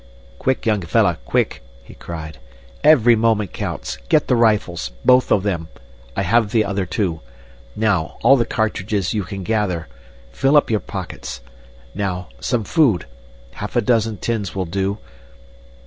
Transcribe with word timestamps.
"Quick, 0.39 0.65
young 0.65 0.81
fellah! 0.81 1.19
Quick!" 1.25 1.61
he 1.83 1.93
cried. 1.93 2.39
"Every 2.83 3.15
moment 3.15 3.53
counts. 3.53 3.99
Get 4.09 4.25
the 4.27 4.35
rifles, 4.35 4.89
both 5.05 5.31
of 5.31 5.43
them. 5.43 5.67
I 6.17 6.23
have 6.23 6.49
the 6.49 6.65
other 6.65 6.87
two. 6.87 7.21
Now, 7.75 8.17
all 8.23 8.35
the 8.35 8.43
cartridges 8.43 9.13
you 9.13 9.23
can 9.23 9.43
gather. 9.43 9.87
Fill 10.31 10.57
up 10.57 10.71
your 10.71 10.79
pockets. 10.79 11.41
Now, 11.93 12.29
some 12.39 12.63
food. 12.63 13.05
Half 13.51 13.75
a 13.75 13.81
dozen 13.81 14.17
tins 14.17 14.55
will 14.55 14.65
do. 14.65 14.97